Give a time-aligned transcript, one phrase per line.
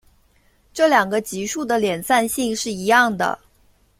[0.73, 3.37] 这两个级数的敛散性是一样的。